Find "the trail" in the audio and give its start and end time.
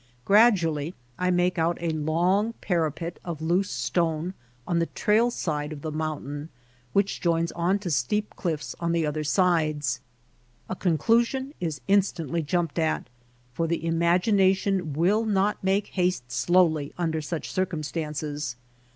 4.79-5.29